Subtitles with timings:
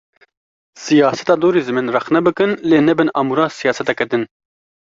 [0.85, 4.23] Siyaseta li dûrî zimên rexne bikin lê nebin amûra siyaseteke din.